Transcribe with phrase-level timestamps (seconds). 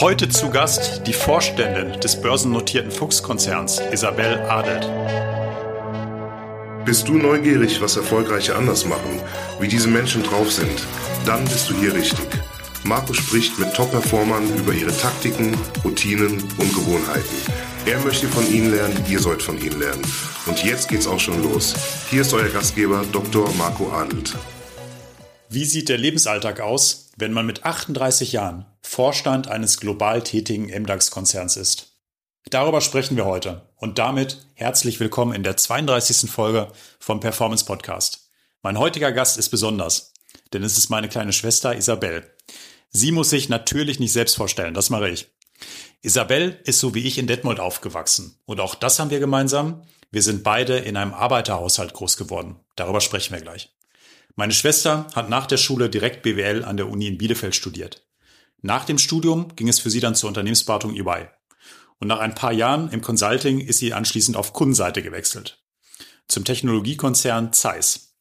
[0.00, 4.88] Heute zu Gast die Vorständin des börsennotierten Fuchs-Konzerns, Isabel Adelt.
[6.84, 9.20] Bist du neugierig, was Erfolgreiche anders machen,
[9.60, 10.82] wie diese Menschen drauf sind?
[11.26, 12.26] Dann bist du hier richtig.
[12.82, 15.54] Marco spricht mit Top-Performern über ihre Taktiken,
[15.84, 17.36] Routinen und Gewohnheiten.
[17.84, 20.02] Er möchte von ihnen lernen, ihr sollt von ihnen lernen.
[20.46, 21.74] Und jetzt geht's auch schon los.
[22.08, 23.52] Hier ist euer Gastgeber Dr.
[23.58, 24.34] Marco Adelt.
[25.52, 31.56] Wie sieht der Lebensalltag aus, wenn man mit 38 Jahren Vorstand eines global tätigen MDAX-Konzerns
[31.56, 31.96] ist?
[32.50, 36.30] Darüber sprechen wir heute und damit herzlich willkommen in der 32.
[36.30, 36.68] Folge
[37.00, 38.30] vom Performance Podcast.
[38.62, 40.14] Mein heutiger Gast ist besonders,
[40.52, 42.32] denn es ist meine kleine Schwester Isabel.
[42.90, 45.26] Sie muss sich natürlich nicht selbst vorstellen, das mache ich.
[46.00, 49.82] Isabel ist so wie ich in Detmold aufgewachsen und auch das haben wir gemeinsam.
[50.12, 52.60] Wir sind beide in einem Arbeiterhaushalt groß geworden.
[52.76, 53.68] Darüber sprechen wir gleich.
[54.36, 58.06] Meine Schwester hat nach der Schule direkt BWL an der Uni in Bielefeld studiert.
[58.62, 61.28] Nach dem Studium ging es für sie dann zur Unternehmensberatung EY.
[61.98, 65.62] Und nach ein paar Jahren im Consulting ist sie anschließend auf Kundenseite gewechselt.
[66.28, 68.16] Zum Technologiekonzern Zeiss.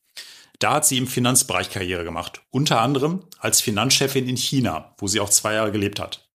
[0.60, 2.42] Da hat sie im Finanzbereich Karriere gemacht.
[2.50, 6.30] Unter anderem als Finanzchefin in China, wo sie auch zwei Jahre gelebt hat.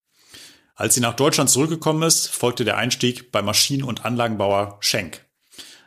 [0.75, 5.25] Als sie nach Deutschland zurückgekommen ist, folgte der Einstieg bei Maschinen- und Anlagenbauer Schenk.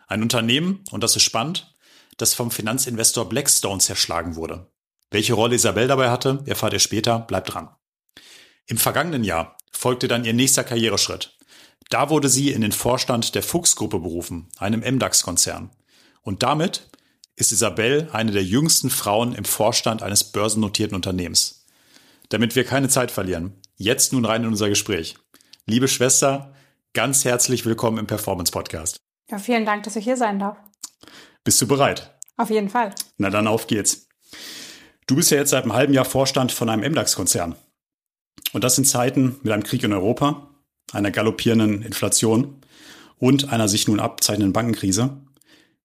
[0.07, 1.75] Ein Unternehmen, und das ist spannend,
[2.17, 4.69] das vom Finanzinvestor Blackstone zerschlagen wurde.
[5.11, 7.69] Welche Rolle Isabel dabei hatte, erfahrt ihr später, bleibt dran.
[8.65, 11.37] Im vergangenen Jahr folgte dann ihr nächster Karriereschritt.
[11.89, 15.71] Da wurde sie in den Vorstand der Fuchs-Gruppe berufen, einem MDAX-Konzern.
[16.21, 16.89] Und damit
[17.37, 21.65] ist Isabel eine der jüngsten Frauen im Vorstand eines börsennotierten Unternehmens.
[22.29, 25.15] Damit wir keine Zeit verlieren, jetzt nun rein in unser Gespräch.
[25.65, 26.53] Liebe Schwester,
[26.93, 28.97] ganz herzlich willkommen im Performance Podcast.
[29.29, 30.57] Ja, vielen Dank, dass ich hier sein darf.
[31.47, 32.13] Bist du bereit?
[32.35, 32.93] Auf jeden Fall.
[33.17, 34.09] Na dann auf geht's.
[35.07, 37.55] Du bist ja jetzt seit einem halben Jahr Vorstand von einem MDAX-Konzern.
[38.51, 40.49] Und das in Zeiten mit einem Krieg in Europa,
[40.91, 42.59] einer galoppierenden Inflation
[43.17, 45.21] und einer sich nun abzeichnenden Bankenkrise.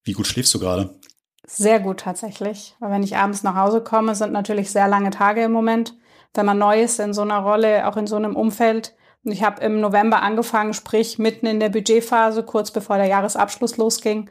[0.03, 0.99] Wie gut schläfst du gerade?
[1.47, 2.75] Sehr gut tatsächlich.
[2.81, 5.95] Weil wenn ich abends nach Hause komme, sind natürlich sehr lange Tage im Moment.
[6.35, 8.97] Wenn man neu ist in so einer Rolle, auch in so einem Umfeld.
[9.23, 13.77] Und ich habe im November angefangen, sprich mitten in der Budgetphase, kurz bevor der Jahresabschluss
[13.77, 14.29] losging,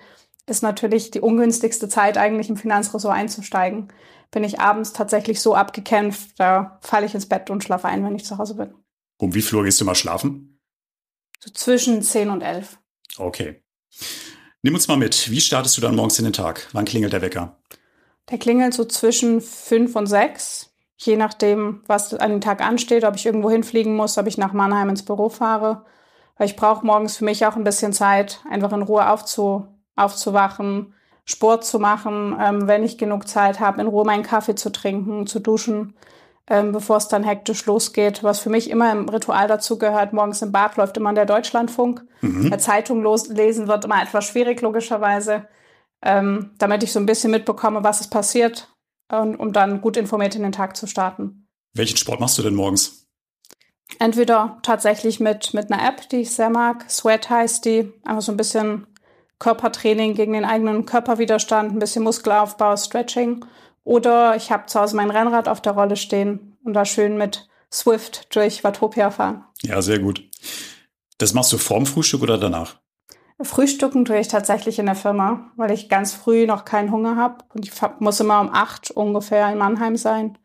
[0.51, 3.87] ist natürlich die ungünstigste Zeit eigentlich im Finanzressort einzusteigen.
[4.29, 8.15] Bin ich abends tatsächlich so abgekämpft, da falle ich ins Bett und schlafe ein, wenn
[8.15, 8.75] ich zu Hause bin.
[9.17, 10.59] Um wie viel Uhr gehst du mal schlafen?
[11.39, 12.77] So zwischen 10 und 11.
[13.17, 13.63] Okay.
[14.61, 15.31] Nimm uns mal mit.
[15.31, 16.67] Wie startest du dann morgens in den Tag?
[16.73, 17.57] Wann klingelt der Wecker?
[18.29, 20.69] Der klingelt so zwischen 5 und 6.
[20.97, 24.53] Je nachdem, was an dem Tag ansteht, ob ich irgendwo hinfliegen muss, ob ich nach
[24.53, 25.85] Mannheim ins Büro fahre.
[26.37, 29.67] Weil ich brauche morgens für mich auch ein bisschen Zeit, einfach in Ruhe aufzu,
[30.01, 30.93] aufzuwachen,
[31.25, 35.27] Sport zu machen, ähm, wenn ich genug Zeit habe, in Ruhe meinen Kaffee zu trinken,
[35.27, 35.95] zu duschen,
[36.47, 38.23] ähm, bevor es dann hektisch losgeht.
[38.23, 42.03] Was für mich immer im Ritual dazu gehört, morgens im Bad läuft immer der Deutschlandfunk.
[42.21, 42.49] Mhm.
[42.49, 45.47] Der Zeitung lesen wird immer etwas schwierig, logischerweise,
[46.01, 48.67] ähm, damit ich so ein bisschen mitbekomme, was ist passiert,
[49.11, 51.47] und, um dann gut informiert in den Tag zu starten.
[51.73, 53.07] Welchen Sport machst du denn morgens?
[53.99, 56.89] Entweder tatsächlich mit, mit einer App, die ich sehr mag.
[56.89, 57.91] Sweat heißt die.
[58.03, 58.87] Einfach so ein bisschen
[59.41, 63.43] Körpertraining gegen den eigenen Körperwiderstand, ein bisschen Muskelaufbau, Stretching.
[63.83, 67.49] Oder ich habe zu Hause mein Rennrad auf der Rolle stehen und da schön mit
[67.73, 69.43] Swift durch Watopia fahren.
[69.63, 70.23] Ja, sehr gut.
[71.17, 72.75] Das machst du vorm Frühstück oder danach?
[73.41, 77.43] Frühstücken tue ich tatsächlich in der Firma, weil ich ganz früh noch keinen Hunger habe
[77.55, 80.37] und ich muss immer um acht ungefähr in Mannheim sein.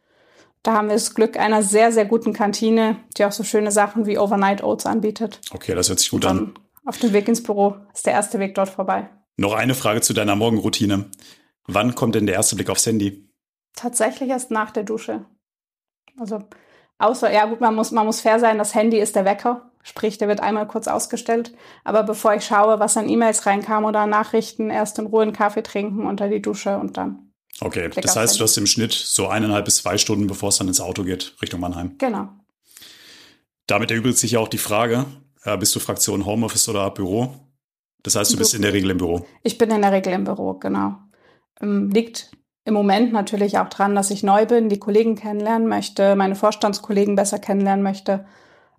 [0.63, 4.07] Da haben wir das Glück einer sehr, sehr guten Kantine, die auch so schöne Sachen
[4.07, 5.43] wie Overnight Oats anbietet.
[5.53, 6.55] Okay, das hört sich gut an.
[6.87, 9.11] Auf dem Weg ins Büro ist der erste Weg dort vorbei.
[9.37, 11.11] Noch eine Frage zu deiner Morgenroutine.
[11.67, 13.29] Wann kommt denn der erste Blick aufs Handy?
[13.75, 15.27] Tatsächlich erst nach der Dusche.
[16.19, 16.39] Also,
[16.99, 19.71] außer, ja gut, man muss, man muss fair sein, das Handy ist der Wecker.
[19.83, 21.53] Sprich, der wird einmal kurz ausgestellt.
[21.85, 25.63] Aber bevor ich schaue, was an E-Mails reinkam oder Nachrichten, erst in Ruhe einen Kaffee
[25.63, 27.33] trinken unter die Dusche und dann.
[27.61, 28.39] Okay, Blick das heißt, Handy.
[28.39, 31.35] du hast im Schnitt so eineinhalb bis zwei Stunden, bevor es dann ins Auto geht,
[31.43, 31.97] Richtung Mannheim.
[31.99, 32.29] Genau.
[33.67, 35.07] Damit erübrigt sich ja auch die Frage,
[35.47, 37.35] äh, bist du Fraktion Homeoffice oder Büro?
[38.03, 39.27] Das heißt, du bist in der Regel im Büro.
[39.43, 40.97] Ich bin in der Regel im Büro, genau.
[41.61, 42.31] Ähm, liegt
[42.65, 47.17] im Moment natürlich auch dran, dass ich neu bin, die Kollegen kennenlernen möchte, meine Vorstandskollegen
[47.17, 48.27] besser kennenlernen möchte.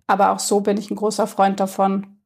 [0.06, 2.18] Aber auch so bin ich ein großer Freund davon,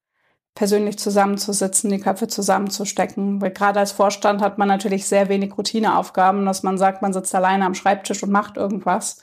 [0.55, 3.41] persönlich zusammenzusitzen, die Köpfe zusammenzustecken.
[3.41, 7.35] Weil gerade als Vorstand hat man natürlich sehr wenig Routineaufgaben, dass man sagt, man sitzt
[7.35, 9.23] alleine am Schreibtisch und macht irgendwas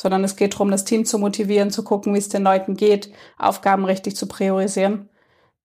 [0.00, 3.12] sondern es geht darum, das Team zu motivieren, zu gucken, wie es den Leuten geht,
[3.36, 5.10] Aufgaben richtig zu priorisieren.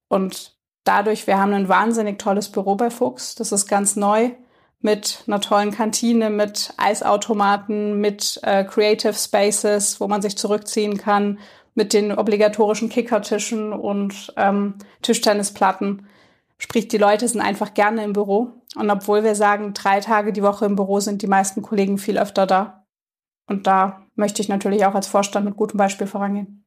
[0.10, 4.32] Und dadurch, wir haben ein wahnsinnig tolles Büro bei Fuchs, das ist ganz neu,
[4.82, 11.40] mit einer tollen Kantine, mit Eisautomaten, mit äh, Creative Spaces, wo man sich zurückziehen kann,
[11.74, 16.08] mit den obligatorischen Kickertischen und ähm, Tischtennisplatten.
[16.58, 18.52] Sprich, die Leute sind einfach gerne im Büro.
[18.76, 22.20] Und obwohl wir sagen, drei Tage die Woche im Büro sind die meisten Kollegen viel
[22.20, 22.86] öfter da.
[23.48, 26.66] Und da möchte ich natürlich auch als Vorstand mit gutem Beispiel vorangehen.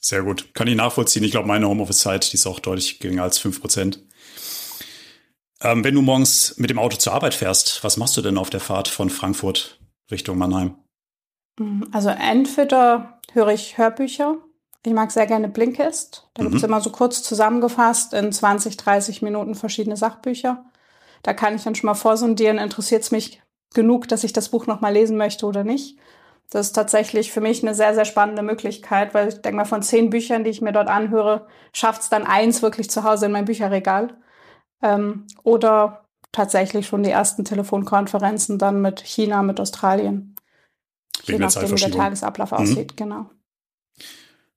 [0.00, 0.54] Sehr gut.
[0.54, 1.24] Kann ich nachvollziehen.
[1.24, 4.04] Ich glaube, meine Homeoffice-Zeit, die ist auch deutlich geringer als fünf Prozent.
[5.60, 8.50] Ähm, wenn du morgens mit dem Auto zur Arbeit fährst, was machst du denn auf
[8.50, 9.80] der Fahrt von Frankfurt
[10.10, 10.76] Richtung Mannheim?
[11.92, 14.38] Also entweder höre ich Hörbücher.
[14.84, 16.28] Ich mag sehr gerne Blinkist.
[16.34, 16.46] Da mhm.
[16.46, 20.64] gibt es immer so kurz zusammengefasst in 20, 30 Minuten verschiedene Sachbücher.
[21.24, 23.42] Da kann ich dann schon mal vorsondieren, interessiert es mich
[23.74, 25.98] genug, dass ich das Buch nochmal lesen möchte oder nicht.
[26.50, 29.82] Das ist tatsächlich für mich eine sehr, sehr spannende Möglichkeit, weil ich denke mal, von
[29.82, 33.32] zehn Büchern, die ich mir dort anhöre, schafft es dann eins wirklich zu Hause in
[33.32, 34.16] mein Bücherregal.
[34.82, 40.36] Ähm, oder tatsächlich schon die ersten Telefonkonferenzen dann mit China, mit Australien.
[41.26, 42.56] Wegen je nachdem, wie der Tagesablauf mhm.
[42.56, 43.30] aussieht, genau.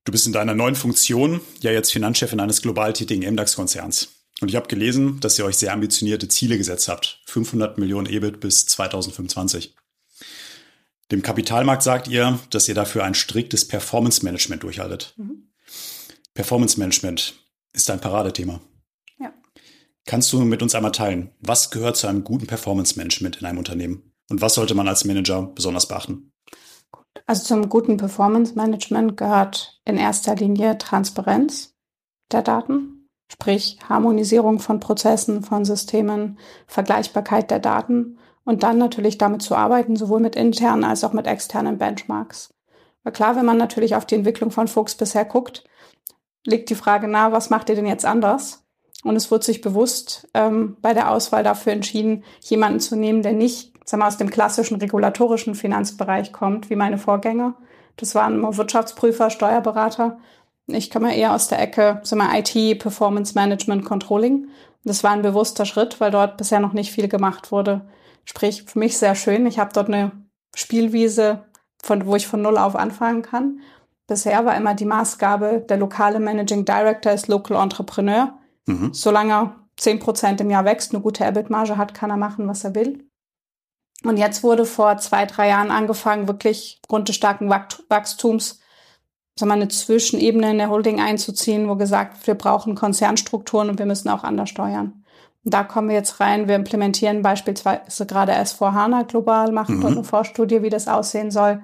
[0.06, 4.10] Du bist in deiner neuen Funktion ja jetzt Finanzchefin eines global tätigen MDAX-Konzerns.
[4.42, 7.22] Und ich habe gelesen, dass ihr euch sehr ambitionierte Ziele gesetzt habt.
[7.28, 9.76] 500 Millionen EBIT bis 2025.
[11.12, 15.14] Dem Kapitalmarkt sagt ihr, dass ihr dafür ein striktes Performance-Management durchhaltet.
[15.18, 15.50] Mhm.
[16.34, 17.34] Performance-Management
[17.74, 18.62] ist ein Paradethema.
[19.20, 19.34] Ja.
[20.06, 24.14] Kannst du mit uns einmal teilen, was gehört zu einem guten Performance-Management in einem Unternehmen?
[24.30, 26.32] Und was sollte man als Manager besonders beachten?
[27.26, 31.74] Also zum guten Performance-Management gehört in erster Linie Transparenz
[32.32, 39.42] der Daten, sprich Harmonisierung von Prozessen, von Systemen, Vergleichbarkeit der Daten und dann natürlich damit
[39.42, 42.54] zu arbeiten, sowohl mit internen als auch mit externen Benchmarks.
[43.04, 45.64] Weil klar, wenn man natürlich auf die Entwicklung von Fuchs bisher guckt,
[46.46, 48.64] liegt die Frage nahe, was macht ihr denn jetzt anders?
[49.04, 53.34] Und es wird sich bewusst ähm, bei der Auswahl dafür entschieden, jemanden zu nehmen, der
[53.34, 57.56] nicht sagen wir, aus dem klassischen regulatorischen Finanzbereich kommt, wie meine Vorgänger.
[57.98, 60.20] Das waren immer Wirtschaftsprüfer, Steuerberater.
[60.68, 64.48] Ich komme eher aus der Ecke, sagen wir, IT, Performance Management, Controlling.
[64.84, 67.82] Das war ein bewusster Schritt, weil dort bisher noch nicht viel gemacht wurde.
[68.26, 69.46] Sprich, für mich sehr schön.
[69.46, 70.12] Ich habe dort eine
[70.56, 71.46] Spielwiese,
[71.84, 73.60] von, wo ich von Null auf anfangen kann.
[74.08, 78.38] Bisher war immer die Maßgabe, der lokale Managing Director ist Local Entrepreneur.
[78.66, 78.94] Mhm.
[78.94, 82.76] Solange er 10% im Jahr wächst, eine gute EBIT-Marge hat, kann er machen, was er
[82.76, 83.08] will.
[84.04, 88.60] Und jetzt wurde vor zwei, drei Jahren angefangen, wirklich aufgrund des starken Wachstums
[89.36, 93.86] sagen wir, eine Zwischenebene in der Holding einzuziehen, wo gesagt, wir brauchen Konzernstrukturen und wir
[93.86, 95.01] müssen auch anders steuern.
[95.44, 96.48] Da kommen wir jetzt rein.
[96.48, 99.82] Wir implementieren beispielsweise gerade S4 HANA global, machen mhm.
[99.82, 101.62] dort eine Vorstudie, wie das aussehen soll,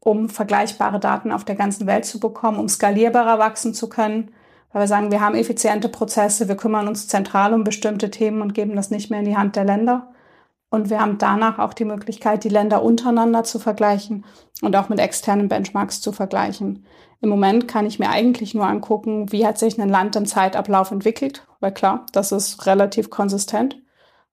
[0.00, 4.32] um vergleichbare Daten auf der ganzen Welt zu bekommen, um skalierbarer wachsen zu können.
[4.72, 8.54] Weil wir sagen, wir haben effiziente Prozesse, wir kümmern uns zentral um bestimmte Themen und
[8.54, 10.11] geben das nicht mehr in die Hand der Länder.
[10.72, 14.24] Und wir haben danach auch die Möglichkeit, die Länder untereinander zu vergleichen
[14.62, 16.86] und auch mit externen Benchmarks zu vergleichen.
[17.20, 20.90] Im Moment kann ich mir eigentlich nur angucken, wie hat sich ein Land im Zeitablauf
[20.90, 23.82] entwickelt, weil klar, das ist relativ konsistent.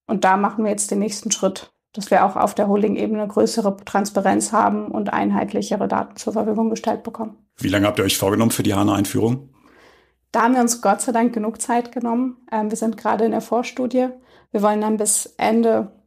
[0.08, 3.76] Und da machen wir jetzt den nächsten Schritt, dass wir auch auf der Holding-Ebene größere
[3.84, 7.36] Transparenz haben und einheitlichere Daten zur Verfügung gestellt bekommen.
[7.58, 9.50] Wie lange habt ihr euch vorgenommen für die HANA-Einführung?
[10.32, 12.38] Da haben wir uns Gott sei Dank genug Zeit genommen.
[12.50, 14.08] Ähm, wir sind gerade in der Vorstudie.
[14.52, 15.99] Wir wollen dann bis Ende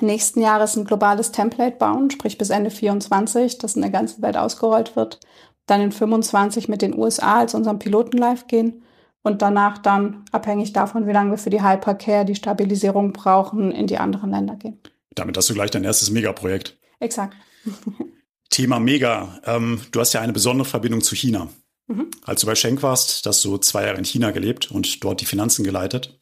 [0.00, 4.36] nächsten Jahres ein globales Template bauen, sprich bis Ende 24, das in der ganzen Welt
[4.36, 5.20] ausgerollt wird
[5.66, 8.82] dann in 25 mit den USA als unserem Piloten live gehen
[9.22, 13.86] und danach dann, abhängig davon, wie lange wir für die Hypercare die Stabilisierung brauchen, in
[13.86, 14.80] die anderen Länder gehen.
[15.14, 16.78] Damit hast du gleich dein erstes Megaprojekt.
[16.98, 17.36] Exakt.
[18.50, 19.40] Thema Mega.
[19.44, 21.48] Ähm, du hast ja eine besondere Verbindung zu China.
[21.86, 22.10] Mhm.
[22.24, 25.26] Als du bei Schenk warst, hast du zwei Jahre in China gelebt und dort die
[25.26, 26.18] Finanzen geleitet.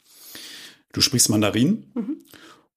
[0.93, 1.91] Du sprichst Mandarin.
[1.95, 2.25] Mhm.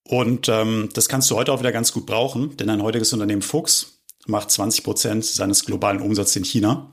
[0.07, 3.41] Und ähm, das kannst du heute auch wieder ganz gut brauchen, denn ein heutiges Unternehmen
[3.41, 6.91] Fuchs macht 20 Prozent seines globalen Umsatzes in China.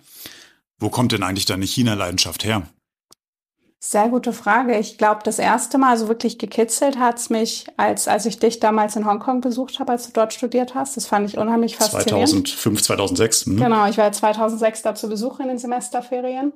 [0.79, 2.63] Wo kommt denn eigentlich deine China-Leidenschaft her?
[3.83, 4.79] Sehr gute Frage.
[4.79, 8.61] Ich glaube, das erste Mal so wirklich gekitzelt hat es mich, als, als ich dich
[8.61, 10.99] damals in Hongkong besucht habe, als du dort studiert hast.
[10.99, 12.29] Das fand ich unheimlich faszinierend.
[12.49, 13.47] 2005, 2006.
[13.47, 13.57] Hm.
[13.57, 16.53] Genau, ich war 2006 da zu Besuch in den Semesterferien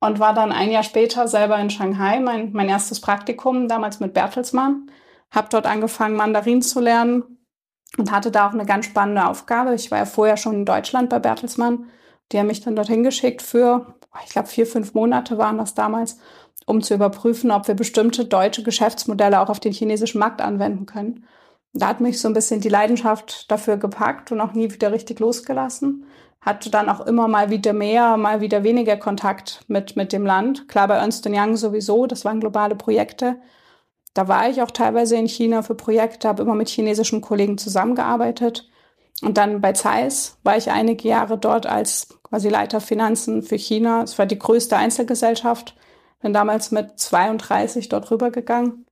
[0.00, 4.14] und war dann ein Jahr später selber in Shanghai, mein, mein erstes Praktikum, damals mit
[4.14, 4.90] Bertelsmann.
[5.30, 7.36] Habe dort angefangen, Mandarin zu lernen,
[7.98, 9.74] und hatte da auch eine ganz spannende Aufgabe.
[9.74, 11.86] Ich war ja vorher schon in Deutschland bei Bertelsmann.
[12.32, 16.18] Die haben mich dann dorthin geschickt für, ich glaube, vier, fünf Monate waren das damals,
[16.66, 21.24] um zu überprüfen, ob wir bestimmte deutsche Geschäftsmodelle auch auf den chinesischen Markt anwenden können.
[21.72, 25.20] Da hat mich so ein bisschen die Leidenschaft dafür gepackt und auch nie wieder richtig
[25.20, 26.06] losgelassen.
[26.40, 30.68] Hatte dann auch immer mal wieder mehr, mal wieder weniger Kontakt mit, mit dem Land.
[30.68, 33.36] Klar, bei Ernst Young sowieso, das waren globale Projekte.
[34.16, 38.66] Da war ich auch teilweise in China für Projekte, habe immer mit chinesischen Kollegen zusammengearbeitet.
[39.20, 44.02] Und dann bei Zeiss war ich einige Jahre dort als quasi Leiter Finanzen für China.
[44.02, 45.76] Es war die größte Einzelgesellschaft.
[46.22, 48.86] Bin damals mit 32 dort rübergegangen.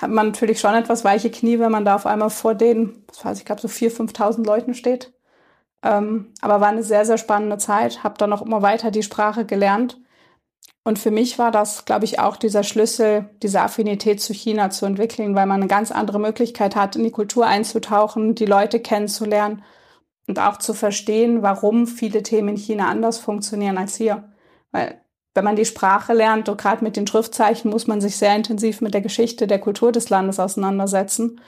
[0.00, 3.24] Hat man natürlich schon etwas weiche Knie, wenn man da auf einmal vor den, was
[3.24, 5.12] weiß ich, glaube so 4.000, 5.000 Leuten steht.
[5.84, 8.02] Ähm, aber war eine sehr, sehr spannende Zeit.
[8.02, 10.00] Habe dann auch immer weiter die Sprache gelernt.
[10.88, 14.86] Und für mich war das, glaube ich, auch dieser Schlüssel, diese Affinität zu China zu
[14.86, 19.62] entwickeln, weil man eine ganz andere Möglichkeit hat, in die Kultur einzutauchen, die Leute kennenzulernen
[20.28, 24.32] und auch zu verstehen, warum viele Themen in China anders funktionieren als hier.
[24.72, 24.98] Weil
[25.34, 28.80] wenn man die Sprache lernt, und gerade mit den Schriftzeichen, muss man sich sehr intensiv
[28.80, 31.38] mit der Geschichte der Kultur des Landes auseinandersetzen.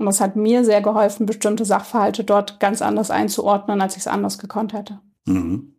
[0.00, 4.08] Und das hat mir sehr geholfen, bestimmte Sachverhalte dort ganz anders einzuordnen, als ich es
[4.08, 4.98] anders gekonnt hätte.
[5.26, 5.76] Mhm.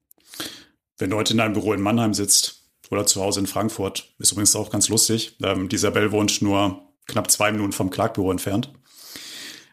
[0.97, 2.60] Wenn du heute in deinem Büro in Mannheim sitzt
[2.91, 5.37] oder zu Hause in Frankfurt, ist übrigens auch ganz lustig.
[5.43, 8.71] Ähm, die Isabel wohnt nur knapp zwei Minuten vom Klagbüro entfernt.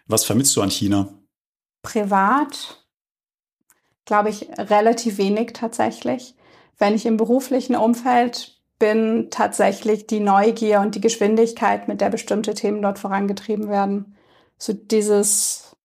[0.07, 1.09] Was vermisst du an China?
[1.83, 2.85] Privat,
[4.05, 6.35] glaube ich, relativ wenig tatsächlich.
[6.79, 12.55] Wenn ich im beruflichen Umfeld bin, tatsächlich die Neugier und die Geschwindigkeit, mit der bestimmte
[12.55, 14.15] Themen dort vorangetrieben werden
[14.59, 15.77] so dieses,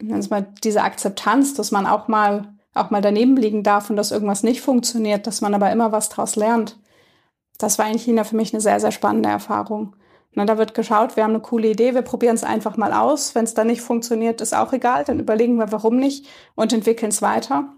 [0.00, 4.42] mal, diese Akzeptanz, dass man auch mal, auch mal daneben liegen darf und dass irgendwas
[4.42, 6.78] nicht funktioniert, dass man aber immer was draus lernt.
[7.58, 9.96] Das war in China für mich eine sehr, sehr spannende Erfahrung.
[10.32, 13.34] Na, da wird geschaut, wir haben eine coole Idee, wir probieren es einfach mal aus.
[13.34, 17.08] Wenn es dann nicht funktioniert, ist auch egal, dann überlegen wir, warum nicht und entwickeln
[17.08, 17.72] es weiter.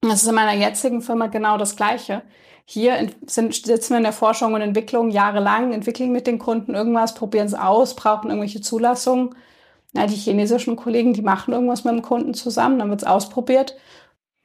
[0.00, 2.22] Das ist in meiner jetzigen Firma genau das Gleiche.
[2.64, 7.14] Hier sind, sitzen wir in der Forschung und Entwicklung jahrelang, entwickeln mit den Kunden irgendwas,
[7.14, 9.34] probieren es aus, brauchen irgendwelche Zulassungen.
[9.92, 13.76] Na, die chinesischen Kollegen, die machen irgendwas mit dem Kunden zusammen, dann wird es ausprobiert.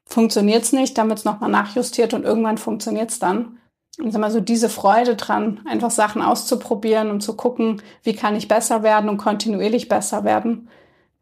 [0.09, 3.59] Funktioniert es nicht, wird es nochmal nachjustiert und irgendwann funktioniert es dann.
[3.99, 8.35] Und sag mal so diese Freude dran, einfach Sachen auszuprobieren und zu gucken, wie kann
[8.35, 10.69] ich besser werden und kontinuierlich besser werden,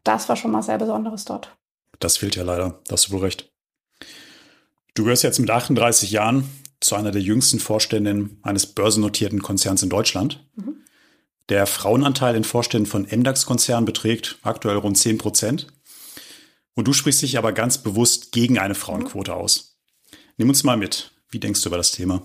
[0.04, 1.54] das war schon mal sehr Besonderes dort.
[1.98, 3.50] Das fehlt ja leider, da hast du wohl recht.
[4.94, 6.48] Du gehörst jetzt mit 38 Jahren
[6.80, 10.46] zu einer der jüngsten Vorständinnen eines börsennotierten Konzerns in Deutschland.
[10.54, 10.76] Mhm.
[11.48, 15.66] Der Frauenanteil in Vorständen von MDAX-Konzernen beträgt aktuell rund 10 Prozent.
[16.78, 19.36] Und du sprichst dich aber ganz bewusst gegen eine Frauenquote mhm.
[19.36, 19.80] aus.
[20.36, 21.10] Nimm uns mal mit.
[21.28, 22.22] Wie denkst du über das Thema?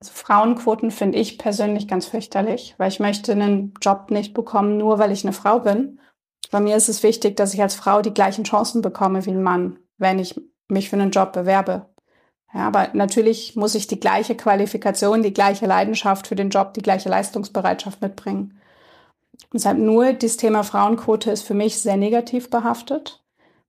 [0.00, 5.00] Also Frauenquoten finde ich persönlich ganz fürchterlich, weil ich möchte einen Job nicht bekommen, nur
[5.00, 5.98] weil ich eine Frau bin.
[6.52, 9.42] Bei mir ist es wichtig, dass ich als Frau die gleichen Chancen bekomme wie ein
[9.42, 11.86] Mann, wenn ich mich für einen Job bewerbe.
[12.54, 16.82] Ja, aber natürlich muss ich die gleiche Qualifikation, die gleiche Leidenschaft für den Job, die
[16.82, 18.59] gleiche Leistungsbereitschaft mitbringen.
[19.52, 23.22] Deshalb nur das Thema Frauenquote ist für mich sehr negativ behaftet,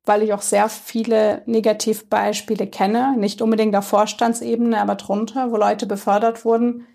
[0.05, 5.85] weil ich auch sehr viele Negativbeispiele kenne, nicht unbedingt auf Vorstandsebene, aber drunter, wo Leute
[5.85, 6.87] befördert wurden,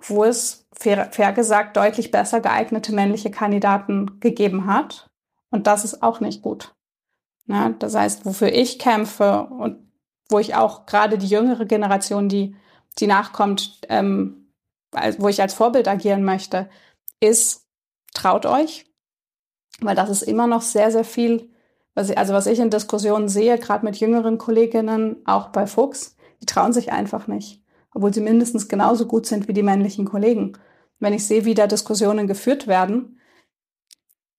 [0.00, 5.08] wo es fair, fair gesagt deutlich besser geeignete männliche Kandidaten gegeben hat.
[5.50, 6.74] Und das ist auch nicht gut.
[7.46, 9.84] Ja, das heißt, wofür ich kämpfe und
[10.28, 12.56] wo ich auch gerade die jüngere Generation, die,
[12.98, 14.48] die nachkommt, ähm,
[15.18, 16.68] wo ich als Vorbild agieren möchte,
[17.20, 17.63] ist,
[18.14, 18.86] traut euch,
[19.80, 21.50] weil das ist immer noch sehr, sehr viel,
[21.94, 26.16] was ich, also was ich in Diskussionen sehe, gerade mit jüngeren Kolleginnen, auch bei Fuchs,
[26.40, 30.56] die trauen sich einfach nicht, obwohl sie mindestens genauso gut sind wie die männlichen Kollegen.
[30.98, 33.20] Wenn ich sehe, wie da Diskussionen geführt werden,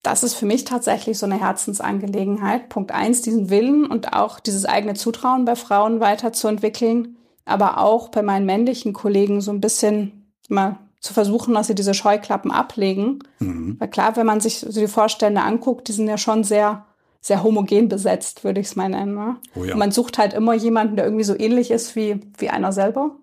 [0.01, 2.69] das ist für mich tatsächlich so eine Herzensangelegenheit.
[2.69, 8.21] Punkt eins, diesen Willen und auch dieses eigene Zutrauen bei Frauen weiterzuentwickeln, aber auch bei
[8.21, 13.19] meinen männlichen Kollegen so ein bisschen mal zu versuchen, dass sie diese Scheuklappen ablegen.
[13.39, 13.77] Mhm.
[13.79, 16.85] Weil klar, wenn man sich so die Vorstände anguckt, die sind ja schon sehr,
[17.21, 19.13] sehr homogen besetzt, würde ich es mal nennen.
[19.13, 19.35] Ne?
[19.55, 19.75] Oh ja.
[19.75, 23.17] man sucht halt immer jemanden, der irgendwie so ähnlich ist wie, wie einer selber.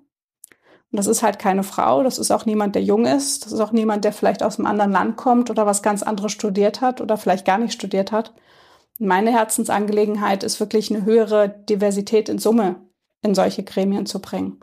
[0.91, 3.61] Und das ist halt keine Frau, das ist auch niemand, der jung ist, das ist
[3.61, 7.01] auch niemand, der vielleicht aus einem anderen Land kommt oder was ganz anderes studiert hat
[7.01, 8.35] oder vielleicht gar nicht studiert hat.
[8.99, 12.77] Meine Herzensangelegenheit ist wirklich eine höhere Diversität in Summe
[13.23, 14.61] in solche Gremien zu bringen.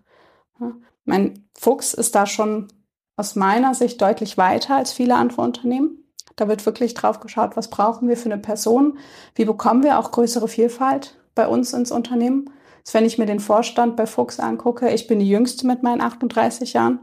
[0.60, 0.74] Ja,
[1.04, 2.68] mein Fuchs ist da schon
[3.20, 6.06] aus meiner Sicht deutlich weiter als viele andere Unternehmen.
[6.38, 8.98] Da wird wirklich drauf geschaut, was brauchen wir für eine Person,
[9.36, 12.50] wie bekommen wir auch größere Vielfalt bei uns ins Unternehmen.
[12.86, 16.00] Also wenn ich mir den Vorstand bei Fuchs angucke, ich bin die jüngste mit meinen
[16.00, 17.00] 38 Jahren.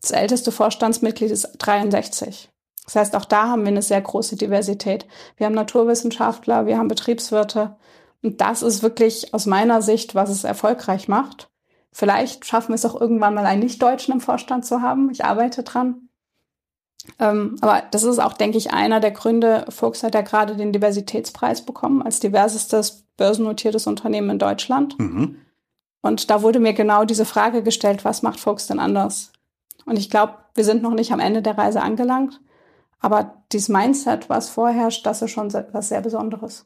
[0.00, 2.48] Das älteste Vorstandsmitglied ist 63.
[2.86, 5.06] Das heißt, auch da haben wir eine sehr große Diversität.
[5.36, 7.76] Wir haben Naturwissenschaftler, wir haben Betriebswirte.
[8.22, 11.50] Und das ist wirklich aus meiner Sicht, was es erfolgreich macht.
[11.98, 15.10] Vielleicht schaffen wir es auch irgendwann mal einen Nicht-Deutschen im Vorstand zu haben.
[15.10, 16.08] Ich arbeite dran.
[17.18, 19.64] Ähm, aber das ist auch, denke ich, einer der Gründe.
[19.68, 24.96] Fuchs hat ja gerade den Diversitätspreis bekommen als diversestes börsennotiertes Unternehmen in Deutschland.
[25.00, 25.38] Mhm.
[26.00, 29.32] Und da wurde mir genau diese Frage gestellt, was macht Fuchs denn anders?
[29.84, 32.40] Und ich glaube, wir sind noch nicht am Ende der Reise angelangt.
[33.00, 36.64] Aber dieses Mindset, was vorherrscht, das ist schon etwas sehr Besonderes.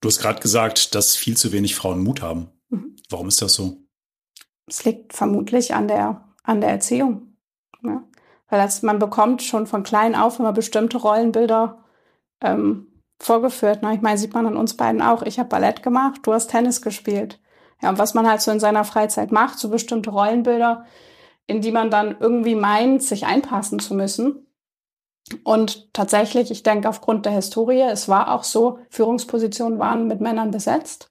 [0.00, 2.48] Du hast gerade gesagt, dass viel zu wenig Frauen Mut haben.
[2.70, 2.96] Mhm.
[3.10, 3.83] Warum ist das so?
[4.66, 7.36] Es liegt vermutlich an der, an der Erziehung.
[7.82, 8.02] Ja?
[8.48, 11.84] Weil das, man bekommt schon von klein auf immer bestimmte Rollenbilder
[12.40, 12.86] ähm,
[13.20, 13.82] vorgeführt.
[13.82, 13.94] Ne?
[13.94, 15.22] Ich meine, sieht man an uns beiden auch.
[15.22, 17.40] Ich habe Ballett gemacht, du hast Tennis gespielt.
[17.82, 20.84] Ja, und was man halt so in seiner Freizeit macht, so bestimmte Rollenbilder,
[21.46, 24.46] in die man dann irgendwie meint, sich einpassen zu müssen.
[25.42, 30.50] Und tatsächlich, ich denke, aufgrund der Historie, es war auch so, Führungspositionen waren mit Männern
[30.50, 31.10] besetzt.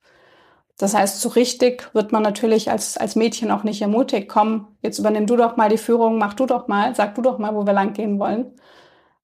[0.77, 5.00] Das heißt, so richtig wird man natürlich als, als Mädchen auch nicht ermutigt, komm, jetzt
[5.00, 7.65] übernimm du doch mal die Führung, mach du doch mal, sag du doch mal, wo
[7.65, 8.53] wir lang gehen wollen.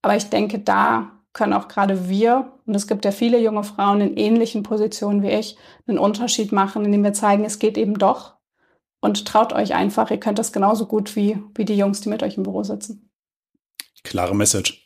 [0.01, 4.01] Aber ich denke, da können auch gerade wir, und es gibt ja viele junge Frauen
[4.01, 8.35] in ähnlichen Positionen wie ich, einen Unterschied machen, indem wir zeigen, es geht eben doch.
[9.01, 12.21] Und traut euch einfach, ihr könnt das genauso gut wie, wie die Jungs, die mit
[12.21, 13.09] euch im Büro sitzen.
[14.03, 14.85] Klare Message.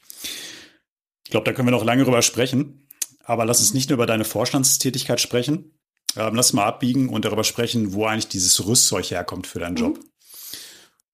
[1.23, 2.87] Ich glaube, da können wir noch lange drüber sprechen.
[3.23, 5.79] Aber lass uns nicht nur über deine Vorstandstätigkeit sprechen.
[6.15, 9.97] Ähm, lass mal abbiegen und darüber sprechen, wo eigentlich dieses Rüstzeug herkommt für deinen Job.
[9.97, 10.03] Mhm.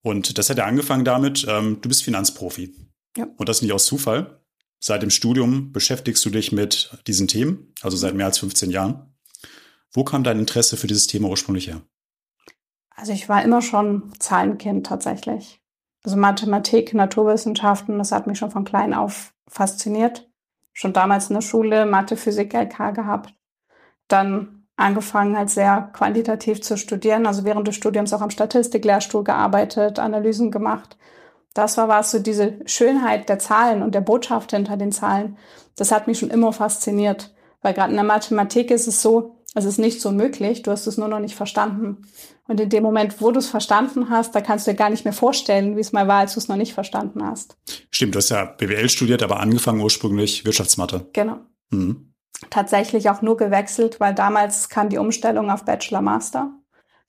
[0.01, 2.73] Und das hat ja angefangen damit, ähm, du bist Finanzprofi.
[3.17, 3.27] Ja.
[3.37, 4.41] Und das nicht aus Zufall.
[4.79, 9.13] Seit dem Studium beschäftigst du dich mit diesen Themen, also seit mehr als 15 Jahren.
[9.91, 11.81] Wo kam dein Interesse für dieses Thema ursprünglich her?
[12.95, 15.61] Also ich war immer schon Zahlenkind tatsächlich.
[16.03, 20.29] Also Mathematik, Naturwissenschaften, das hat mich schon von klein auf fasziniert.
[20.71, 23.33] Schon damals in der Schule Mathe, Physik, LK gehabt.
[24.07, 29.99] Dann angefangen halt sehr quantitativ zu studieren, also während des Studiums auch am Statistiklehrstuhl gearbeitet,
[29.99, 30.97] Analysen gemacht
[31.53, 35.37] das war was, so diese Schönheit der Zahlen und der Botschaft hinter den Zahlen.
[35.75, 37.33] Das hat mich schon immer fasziniert.
[37.61, 40.87] Weil gerade in der Mathematik ist es so, es ist nicht so möglich, du hast
[40.87, 42.07] es nur noch nicht verstanden.
[42.47, 45.03] Und in dem Moment, wo du es verstanden hast, da kannst du dir gar nicht
[45.03, 47.57] mehr vorstellen, wie es mal war, als du es noch nicht verstanden hast.
[47.91, 51.07] Stimmt, du hast ja BWL studiert, aber angefangen ursprünglich Wirtschaftsmathe.
[51.13, 51.39] Genau.
[51.71, 52.08] Mhm.
[52.49, 56.51] Tatsächlich auch nur gewechselt, weil damals kam die Umstellung auf Bachelor Master.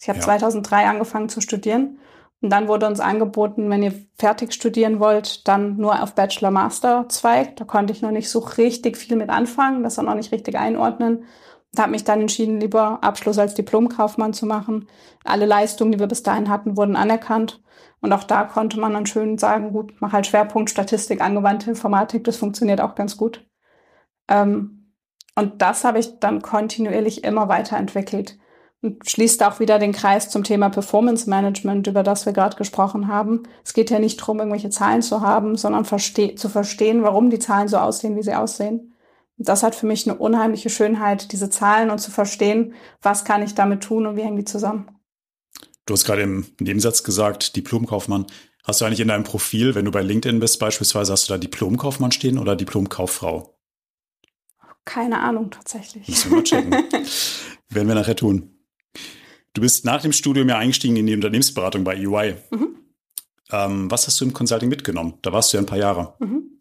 [0.00, 0.24] Ich habe ja.
[0.24, 1.98] 2003 angefangen zu studieren
[2.42, 7.56] und dann wurde uns angeboten, wenn ihr fertig studieren wollt, dann nur auf Bachelor-Master-Zweig.
[7.56, 10.56] Da konnte ich noch nicht so richtig viel mit anfangen, das auch noch nicht richtig
[10.56, 11.24] einordnen.
[11.72, 14.88] Und habe mich dann entschieden, lieber Abschluss als Diplomkaufmann zu machen.
[15.22, 17.62] Alle Leistungen, die wir bis dahin hatten, wurden anerkannt.
[18.00, 22.24] Und auch da konnte man dann schön sagen, gut, mach halt Schwerpunkt Statistik, angewandte Informatik,
[22.24, 23.46] das funktioniert auch ganz gut.
[24.28, 24.79] Ähm,
[25.40, 28.38] und das habe ich dann kontinuierlich immer weiterentwickelt
[28.82, 33.08] und schließt auch wieder den Kreis zum Thema Performance Management, über das wir gerade gesprochen
[33.08, 33.44] haben.
[33.64, 37.38] Es geht ja nicht darum, irgendwelche Zahlen zu haben, sondern verste zu verstehen, warum die
[37.38, 38.94] Zahlen so aussehen, wie sie aussehen.
[39.38, 43.42] Und das hat für mich eine unheimliche Schönheit, diese Zahlen und zu verstehen, was kann
[43.42, 44.90] ich damit tun und wie hängen die zusammen.
[45.86, 48.26] Du hast gerade im Nebensatz gesagt, Diplomkaufmann.
[48.64, 51.38] Hast du eigentlich in deinem Profil, wenn du bei LinkedIn bist beispielsweise, hast du da
[51.38, 53.59] Diplomkaufmann stehen oder Diplomkauffrau?
[54.92, 56.08] Keine Ahnung tatsächlich.
[56.08, 56.72] Müssen wir mal checken.
[57.68, 58.56] Werden wir nachher tun.
[59.52, 62.34] Du bist nach dem Studium ja eingestiegen in die Unternehmensberatung bei EY.
[62.50, 62.76] Mhm.
[63.52, 65.14] Ähm, was hast du im Consulting mitgenommen?
[65.22, 66.14] Da warst du ja ein paar Jahre.
[66.18, 66.58] Mhm.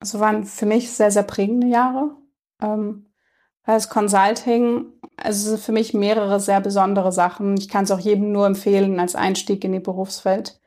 [0.00, 2.16] Also waren für mich sehr, sehr prägende Jahre.
[2.62, 3.08] Ähm,
[3.66, 4.86] weil das Consulting,
[5.18, 7.58] also für mich mehrere sehr besondere Sachen.
[7.58, 10.58] Ich kann es auch jedem nur empfehlen als Einstieg in die Berufswelt.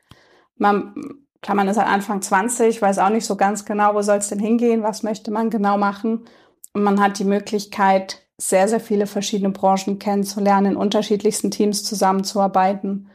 [0.57, 0.93] Man,
[1.41, 4.27] klar, man ist halt Anfang 20, weiß auch nicht so ganz genau, wo soll es
[4.27, 6.25] denn hingehen, was möchte man genau machen.
[6.73, 13.09] Man hat die Möglichkeit, sehr, sehr viele verschiedene Branchen kennenzulernen, in unterschiedlichsten Teams zusammenzuarbeiten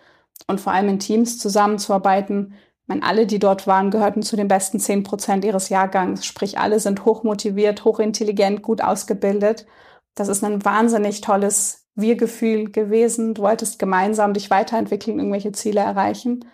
[0.47, 2.55] und vor allem in Teams zusammenzuarbeiten.
[2.83, 6.25] Ich meine, alle, die dort waren, gehörten zu den besten zehn Prozent ihres Jahrgangs.
[6.25, 9.67] Sprich, alle sind hochmotiviert, hochintelligent, gut ausgebildet.
[10.15, 13.35] Das ist ein wahnsinnig tolles Wir-Gefühl gewesen.
[13.35, 16.45] Du wolltest gemeinsam dich weiterentwickeln, irgendwelche Ziele erreichen.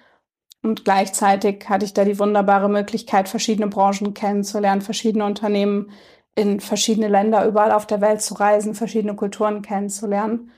[0.62, 5.90] Und gleichzeitig hatte ich da die wunderbare Möglichkeit, verschiedene Branchen kennenzulernen, verschiedene Unternehmen
[6.34, 10.50] in verschiedene Länder überall auf der Welt zu reisen, verschiedene Kulturen kennenzulernen.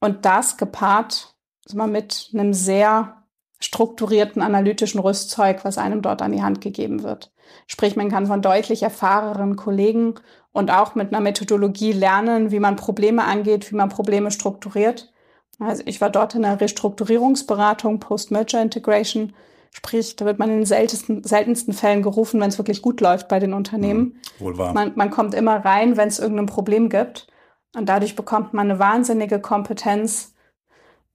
[0.00, 1.34] Und das gepaart
[1.66, 3.16] also mit einem sehr
[3.60, 7.32] strukturierten analytischen Rüstzeug, was einem dort an die Hand gegeben wird.
[7.66, 10.14] Sprich, man kann von deutlich erfahreneren Kollegen
[10.52, 15.12] und auch mit einer Methodologie lernen, wie man Probleme angeht, wie man Probleme strukturiert.
[15.58, 19.34] Also ich war dort in der Restrukturierungsberatung, Post-Merger Integration
[19.72, 23.28] Sprich, da wird man in den seltensten, seltensten Fällen gerufen, wenn es wirklich gut läuft
[23.28, 24.20] bei den Unternehmen.
[24.38, 24.74] Mhm, wohl wahr.
[24.74, 27.28] Man, man kommt immer rein, wenn es irgendein Problem gibt.
[27.76, 30.34] Und dadurch bekommt man eine wahnsinnige Kompetenz,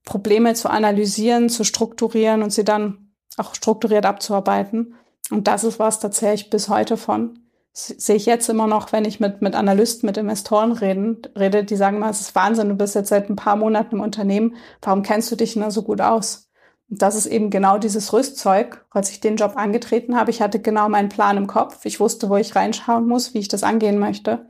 [0.04, 4.94] Probleme zu analysieren, zu strukturieren und sie dann auch strukturiert abzuarbeiten.
[5.30, 7.40] Und das ist was, da zähle ich bis heute von.
[7.72, 11.62] Das sehe ich jetzt immer noch, wenn ich mit, mit Analysten, mit Investoren reden, rede,
[11.62, 14.56] die sagen mal, es ist Wahnsinn, du bist jetzt seit ein paar Monaten im Unternehmen,
[14.80, 16.45] warum kennst du dich denn da so gut aus?
[16.88, 20.30] Das ist eben genau dieses Rüstzeug, als ich den Job angetreten habe.
[20.30, 21.84] Ich hatte genau meinen Plan im Kopf.
[21.84, 24.46] Ich wusste, wo ich reinschauen muss, wie ich das angehen möchte.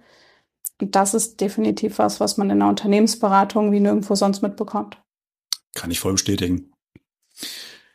[0.81, 5.01] Und das ist definitiv was, was man in der Unternehmensberatung wie nirgendwo sonst mitbekommt.
[5.75, 6.73] Kann ich voll bestätigen.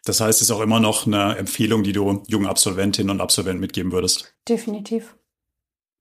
[0.05, 3.59] Das heißt, es ist auch immer noch eine Empfehlung, die du jungen Absolventinnen und Absolventen
[3.59, 4.33] mitgeben würdest.
[4.49, 5.15] Definitiv.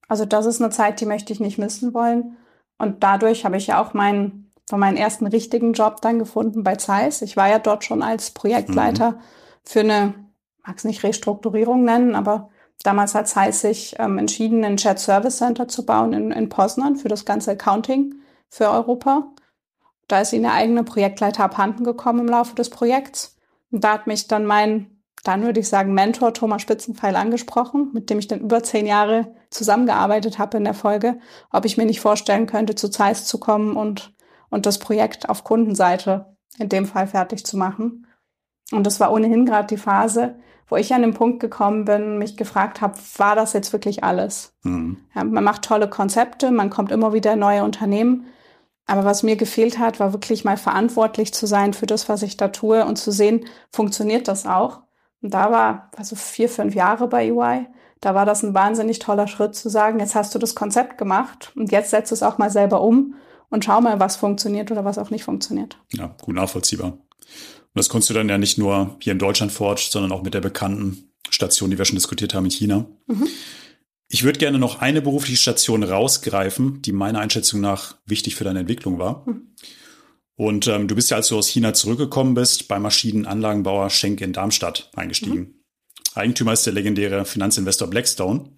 [0.09, 2.39] Also das ist eine Zeit, die möchte ich nicht missen wollen.
[2.79, 7.23] Und dadurch habe ich ja auch meinen meinen ersten richtigen Job dann gefunden bei Zeiss.
[7.23, 9.17] Ich war ja dort schon als Projektleiter mhm.
[9.65, 10.15] für eine,
[10.65, 12.51] mag es nicht Restrukturierung nennen, aber
[12.83, 16.97] damals hat Zeiss sich ähm, entschieden, ein Chat Service Center zu bauen in, in Poznan
[16.97, 18.15] für das ganze Accounting
[18.49, 19.33] für Europa.
[20.09, 23.37] Da ist ihnen eine eigene Projektleiter abhanden gekommen im Laufe des Projekts.
[23.71, 28.11] Und da hat mich dann mein, dann würde ich sagen, Mentor Thomas Spitzenpfeil angesprochen, mit
[28.11, 31.19] dem ich dann über zehn Jahre zusammengearbeitet habe in der Folge,
[31.53, 34.13] ob ich mir nicht vorstellen könnte, zu Zeiss zu kommen und
[34.51, 38.07] und das Projekt auf Kundenseite in dem Fall fertig zu machen.
[38.73, 40.37] Und das war ohnehin gerade die Phase,
[40.69, 44.55] wo ich an den Punkt gekommen bin, mich gefragt habe, war das jetzt wirklich alles?
[44.63, 44.99] Mhm.
[45.15, 48.27] Ja, man macht tolle Konzepte, man kommt immer wieder in neue Unternehmen.
[48.87, 52.37] Aber was mir gefehlt hat, war wirklich mal verantwortlich zu sein für das, was ich
[52.37, 54.83] da tue und zu sehen, funktioniert das auch?
[55.23, 57.67] Und da war, also vier, fünf Jahre bei EY,
[58.01, 61.53] da war das ein wahnsinnig toller Schritt zu sagen, jetzt hast du das Konzept gemacht
[61.57, 63.15] und jetzt setzt es auch mal selber um
[63.51, 65.77] und schau mal, was funktioniert oder was auch nicht funktioniert.
[65.93, 66.93] Ja, gut nachvollziehbar.
[66.93, 70.35] Und das konntest du dann ja nicht nur hier in Deutschland forschen, sondern auch mit
[70.35, 72.87] der bekannten Station, die wir schon diskutiert haben, in China.
[73.07, 73.29] Mhm.
[74.09, 78.61] Ich würde gerne noch eine berufliche Station rausgreifen, die meiner Einschätzung nach wichtig für deine
[78.61, 79.25] Entwicklung war.
[79.27, 79.55] Mhm.
[80.35, 84.33] Und ähm, du bist ja, als du aus China zurückgekommen bist, bei Maschinenanlagenbauer Schenk in
[84.33, 85.39] Darmstadt eingestiegen.
[85.39, 85.55] Mhm.
[86.15, 88.51] Eigentümer ist der legendäre Finanzinvestor Blackstone.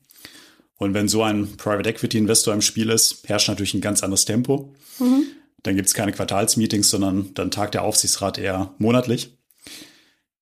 [0.77, 4.25] Und wenn so ein Private Equity Investor im Spiel ist, herrscht natürlich ein ganz anderes
[4.25, 4.75] Tempo.
[4.99, 5.25] Mhm.
[5.63, 9.39] Dann gibt es keine Quartalsmeetings, sondern dann tagt der Aufsichtsrat eher monatlich.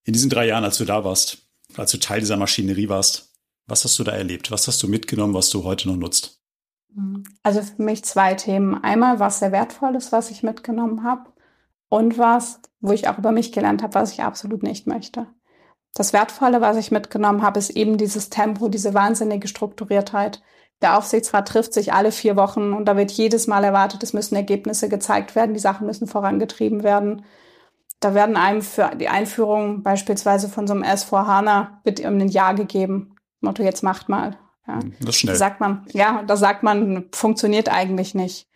[0.05, 1.39] In diesen drei Jahren, als du da warst,
[1.77, 3.33] als du Teil dieser Maschinerie warst,
[3.67, 4.51] was hast du da erlebt?
[4.51, 6.41] Was hast du mitgenommen, was du heute noch nutzt?
[7.43, 8.83] Also für mich zwei Themen.
[8.83, 11.31] Einmal, was sehr wertvoll ist, was ich mitgenommen habe
[11.89, 15.27] und was, wo ich auch über mich gelernt habe, was ich absolut nicht möchte.
[15.95, 20.41] Das Wertvolle, was ich mitgenommen habe, ist eben dieses Tempo, diese wahnsinnige Strukturiertheit.
[20.83, 24.35] Der Aufsichtsrat trifft sich alle vier Wochen und da wird jedes Mal erwartet, es müssen
[24.37, 27.25] Ergebnisse gezeigt werden, die Sachen müssen vorangetrieben werden.
[27.99, 32.29] Da werden einem für die Einführung beispielsweise von so einem S4 HANA wird ihm ein
[32.29, 33.17] Jahr gegeben.
[33.41, 34.39] Motto, jetzt macht mal.
[34.67, 34.81] Ja.
[34.81, 35.35] Hm, das schnell.
[35.35, 38.49] Da sagt man, ja, da sagt man, funktioniert eigentlich nicht.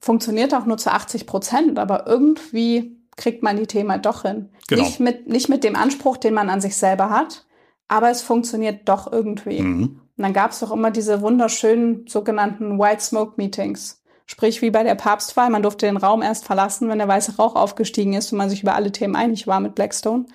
[0.00, 4.50] Funktioniert auch nur zu 80 Prozent, aber irgendwie kriegt man die Themen halt doch hin.
[4.68, 4.82] Genau.
[4.82, 7.46] Nicht, mit, nicht mit dem Anspruch, den man an sich selber hat,
[7.88, 9.60] aber es funktioniert doch irgendwie.
[9.60, 10.00] Mhm.
[10.16, 14.02] Und dann gab es doch immer diese wunderschönen sogenannten White Smoke Meetings.
[14.26, 17.56] Sprich, wie bei der Papstwahl, man durfte den Raum erst verlassen, wenn der weiße Rauch
[17.56, 20.26] aufgestiegen ist und man sich über alle Themen einig war mit Blackstone.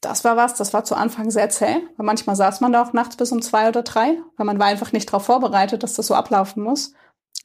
[0.00, 2.92] Das war was, das war zu Anfang sehr zäh, weil manchmal saß man da auch
[2.92, 6.06] nachts bis um zwei oder drei, weil man war einfach nicht darauf vorbereitet, dass das
[6.06, 6.92] so ablaufen muss.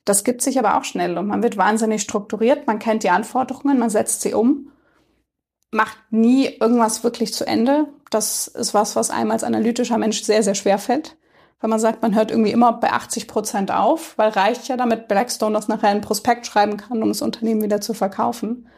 [0.08, 3.78] Das gibt sich aber auch schnell und man wird wahnsinnig strukturiert, man kennt die Anforderungen,
[3.78, 4.72] man setzt sie um,
[5.70, 7.90] macht nie irgendwas wirklich zu Ende.
[8.10, 11.18] Das ist was, was einem als analytischer Mensch sehr, sehr schwer fällt.
[11.60, 15.10] Weil man sagt, man hört irgendwie immer bei 80 Prozent auf, weil reicht ja, damit
[15.10, 18.70] Blackstone das nachher in Prospekt schreiben kann, um das Unternehmen wieder zu verkaufen.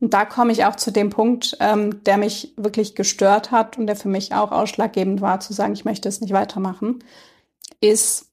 [0.00, 3.86] Und da komme ich auch zu dem Punkt, ähm, der mich wirklich gestört hat und
[3.86, 7.04] der für mich auch ausschlaggebend war, zu sagen, ich möchte es nicht weitermachen,
[7.80, 8.30] ist,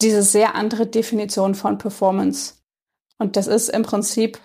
[0.00, 2.54] diese sehr andere Definition von Performance.
[3.18, 4.38] Und das ist im Prinzip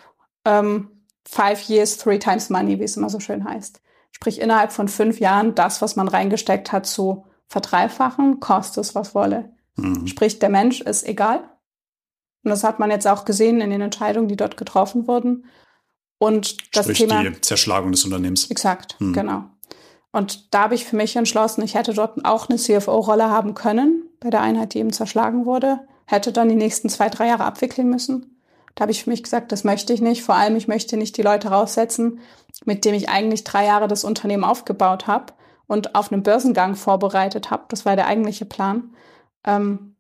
[0.46, 3.82] ähm, five years, three times money, wie es immer so schön heißt.
[4.12, 9.16] Sprich, innerhalb von fünf Jahren das, was man reingesteckt hat, zu verdreifachen, kostet es, was
[9.16, 9.54] wolle.
[9.76, 10.08] Mhm.
[10.08, 11.50] Sprich, der Mensch ist egal.
[12.44, 15.46] Und das hat man jetzt auch gesehen in den Entscheidungen, die dort getroffen wurden.
[16.18, 17.24] Und das Sprich, Thema.
[17.24, 18.50] Die Zerschlagung des Unternehmens.
[18.50, 19.14] Exakt, mhm.
[19.14, 19.44] genau.
[20.12, 24.03] Und da habe ich für mich entschlossen, ich hätte dort auch eine CFO-Rolle haben können,
[24.24, 27.90] bei der Einheit, die eben zerschlagen wurde, hätte dann die nächsten zwei, drei Jahre abwickeln
[27.90, 28.40] müssen.
[28.76, 30.24] Da habe ich für mich gesagt, das möchte ich nicht.
[30.24, 32.20] Vor allem, ich möchte nicht die Leute raussetzen,
[32.66, 35.34] mit denen ich eigentlich drei Jahre das Unternehmen aufgebaut habe
[35.68, 37.66] und auf einen Börsengang vorbereitet habe.
[37.68, 38.96] Das war der eigentliche Plan.
[39.46, 39.96] Ähm,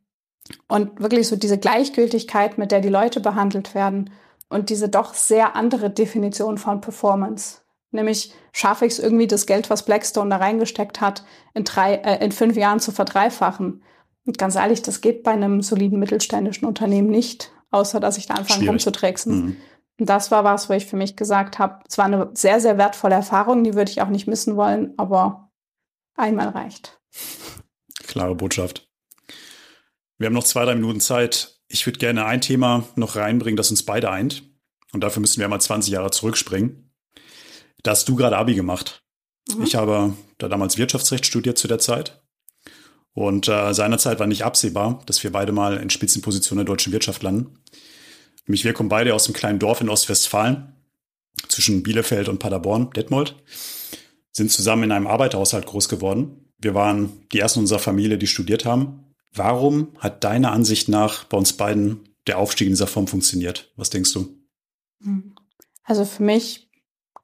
[0.67, 4.09] und wirklich so diese Gleichgültigkeit, mit der die Leute behandelt werden
[4.49, 7.61] und diese doch sehr andere Definition von Performance.
[7.91, 12.23] Nämlich schaffe ich es irgendwie, das Geld, was Blackstone da reingesteckt hat, in, drei, äh,
[12.23, 13.83] in fünf Jahren zu verdreifachen.
[14.25, 18.35] Und ganz ehrlich, das geht bei einem soliden mittelständischen Unternehmen nicht, außer dass ich da
[18.35, 19.35] anfange rumzutricksen.
[19.35, 19.57] Mhm.
[19.99, 22.77] Und das war was, wo ich für mich gesagt habe, es war eine sehr, sehr
[22.77, 25.51] wertvolle Erfahrung, die würde ich auch nicht missen wollen, aber
[26.15, 26.99] einmal reicht.
[28.07, 28.89] Klare Botschaft.
[30.17, 31.59] Wir haben noch zwei, drei Minuten Zeit.
[31.67, 34.43] Ich würde gerne ein Thema noch reinbringen, das uns beide eint.
[34.93, 36.91] Und dafür müssen wir mal 20 Jahre zurückspringen.
[37.81, 39.03] Da hast du gerade Abi gemacht.
[39.53, 39.63] Mhm.
[39.63, 42.22] Ich habe da damals Wirtschaftsrecht studiert zu der Zeit.
[43.13, 47.21] Und äh, seinerzeit war nicht absehbar, dass wir beide mal in Spitzenpositionen der deutschen Wirtschaft
[47.21, 47.59] landen.
[48.47, 50.73] Nämlich wir kommen beide aus einem kleinen Dorf in Ostwestfalen
[51.47, 53.35] zwischen Bielefeld und Paderborn, Detmold,
[54.31, 56.49] sind zusammen in einem Arbeiterhaushalt groß geworden.
[56.57, 59.13] Wir waren die ersten unserer Familie, die studiert haben.
[59.31, 63.71] Warum hat deiner Ansicht nach bei uns beiden der Aufstieg in dieser Form funktioniert?
[63.75, 64.37] Was denkst du?
[65.03, 65.35] Hm.
[65.83, 66.69] Also für mich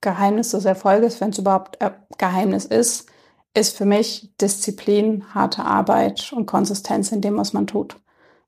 [0.02, 3.08] Geheimnis des Erfolges, wenn es überhaupt äh, Geheimnis ist,
[3.54, 7.96] ist für mich Disziplin, harte Arbeit und Konsistenz in dem, was man tut.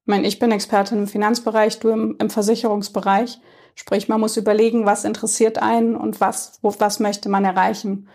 [0.02, 3.40] Ich meine, ich bin Expertin im Finanzbereich, du im, im Versicherungsbereich.
[3.76, 8.08] Sprich, man muss überlegen, was interessiert einen und was, wo, was möchte man erreichen.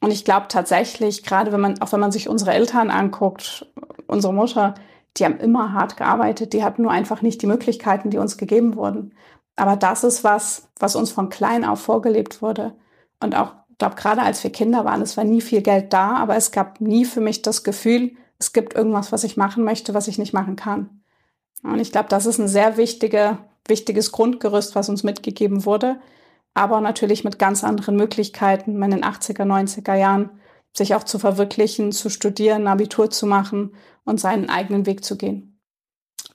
[0.00, 3.66] Und ich glaube tatsächlich, gerade wenn man, auch wenn man sich unsere Eltern anguckt,
[4.06, 4.74] unsere Mutter,
[5.16, 8.76] die haben immer hart gearbeitet, die hatten nur einfach nicht die Möglichkeiten, die uns gegeben
[8.76, 9.14] wurden.
[9.56, 12.74] Aber das ist was, was uns von klein auf vorgelebt wurde.
[13.20, 16.36] Und auch, glaube, gerade als wir Kinder waren, es war nie viel Geld da, aber
[16.36, 20.06] es gab nie für mich das Gefühl, es gibt irgendwas, was ich machen möchte, was
[20.06, 21.02] ich nicht machen kann.
[21.62, 26.00] Und ich glaube, das ist ein sehr wichtiger, wichtiges Grundgerüst, was uns mitgegeben wurde.
[26.54, 30.30] Aber natürlich mit ganz anderen Möglichkeiten, in den 80er, 90er Jahren,
[30.76, 35.60] sich auch zu verwirklichen, zu studieren, Abitur zu machen und seinen eigenen Weg zu gehen.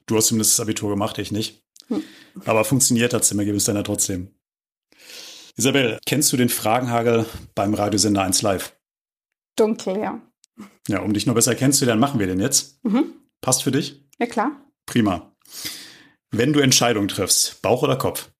[0.06, 1.62] Du hast zumindest das Abitur gemacht, ich nicht.
[1.88, 2.02] Hm.
[2.44, 4.35] Aber funktioniert hat das Ergebnis dann ja trotzdem.
[5.58, 8.76] Isabel, kennst du den Fragenhagel beim Radiosender 1 Live?
[9.56, 10.20] Dunkel, ja.
[10.86, 12.84] Ja, um dich noch besser kennenzulernen, machen wir den jetzt.
[12.84, 13.14] Mhm.
[13.40, 14.06] Passt für dich?
[14.18, 14.52] Ja, klar.
[14.84, 15.34] Prima.
[16.30, 18.30] Wenn du Entscheidungen triffst, Bauch oder Kopf?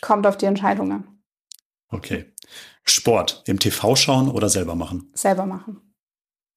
[0.00, 1.22] Kommt auf die Entscheidung an.
[1.88, 2.32] Okay.
[2.84, 5.10] Sport, im TV schauen oder selber machen?
[5.14, 5.80] Selber machen.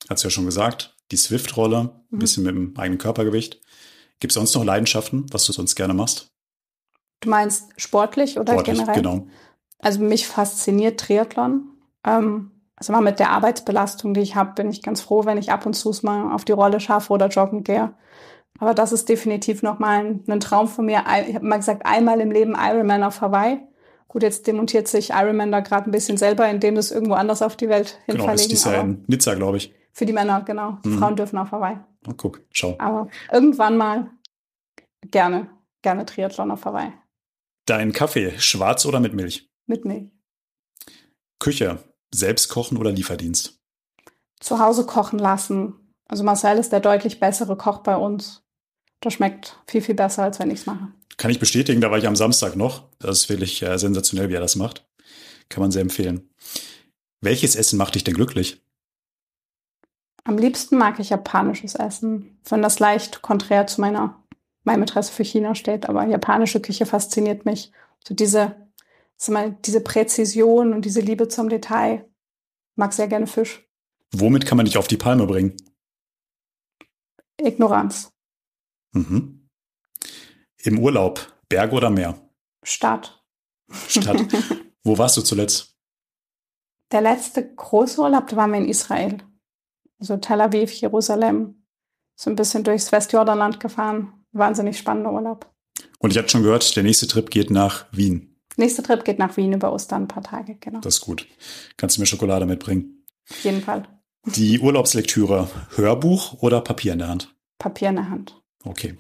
[0.10, 2.19] Hast du ja schon gesagt, die Swift-Rolle, ein mhm.
[2.19, 3.62] bisschen mit dem eigenen Körpergewicht.
[4.19, 6.32] Gibt es sonst noch Leidenschaften, was du sonst gerne machst?
[7.21, 8.95] Du meinst sportlich oder sportlich, generell?
[8.95, 9.27] Genau.
[9.79, 11.69] Also mich fasziniert Triathlon.
[12.05, 15.51] Ähm, also mal mit der Arbeitsbelastung, die ich habe, bin ich ganz froh, wenn ich
[15.51, 17.93] ab und zu es mal auf die Rolle schaffe oder joggen gehe.
[18.60, 21.03] Aber das ist definitiv nochmal ein, ein Traum von mir.
[21.27, 23.60] Ich habe mal gesagt, einmal im Leben Ironman auf Hawaii.
[24.08, 27.55] Gut, jetzt demontiert sich Ironman da gerade ein bisschen selber, indem es irgendwo anders auf
[27.55, 28.49] die Welt hin genau, verlegen.
[28.49, 29.73] Genau, das ist in Nizza, glaube ich.
[29.93, 30.77] Für die Männer, genau.
[30.84, 30.97] Mhm.
[30.97, 31.77] Frauen dürfen auf Hawaii.
[32.08, 32.75] Oh, guck, schau.
[32.79, 34.10] Aber irgendwann mal
[35.12, 35.47] gerne,
[35.82, 36.91] gerne Triathlon auf Hawaii.
[37.69, 39.47] Dein Kaffee, schwarz oder mit Milch?
[39.67, 40.10] Mit Milch.
[41.38, 41.77] Küche,
[42.12, 43.60] selbst kochen oder Lieferdienst?
[44.39, 45.75] Zu Hause kochen lassen.
[46.08, 48.41] Also Marcel ist der deutlich bessere Koch bei uns.
[49.01, 50.88] Das schmeckt viel, viel besser, als wenn ich es mache.
[51.17, 52.89] Kann ich bestätigen, da war ich am Samstag noch.
[52.97, 54.89] Das ist wirklich äh, sensationell, wie er das macht.
[55.49, 56.27] Kann man sehr empfehlen.
[57.21, 58.63] Welches Essen macht dich denn glücklich?
[60.23, 64.18] Am liebsten mag ich japanisches Essen, wenn das leicht konträr zu meiner
[64.69, 65.89] meinem Interesse für China steht.
[65.89, 67.71] Aber japanische Küche fasziniert mich.
[68.08, 68.55] So diese,
[69.27, 72.05] mal, diese Präzision und diese Liebe zum Detail.
[72.75, 73.67] Mag sehr gerne Fisch.
[74.12, 75.55] Womit kann man dich auf die Palme bringen?
[77.38, 78.12] Ignoranz.
[78.93, 79.47] Mhm.
[80.58, 82.19] Im Urlaub, Berg oder Meer?
[82.63, 83.23] Stadt.
[83.88, 84.21] Stadt.
[84.84, 85.75] Wo warst du zuletzt?
[86.91, 89.17] Der letzte große Urlaub, da waren wir in Israel.
[89.99, 91.65] Also Tel Aviv, Jerusalem.
[92.15, 94.18] So ein bisschen durchs Westjordanland gefahren.
[94.32, 95.50] Wahnsinnig spannender Urlaub.
[96.00, 98.36] Und ich hatte schon gehört, der nächste Trip geht nach Wien.
[98.58, 100.80] Nächster Trip geht nach Wien über Ostern ein paar Tage, genau.
[100.82, 101.28] Das ist gut.
[101.78, 103.06] Kannst du mir Schokolade mitbringen?
[103.30, 103.84] Auf jeden Fall.
[104.26, 107.36] Die Urlaubslektüre, Hörbuch oder Papier in der Hand?
[107.58, 108.42] Papier in der Hand.
[108.63, 108.98] Okay.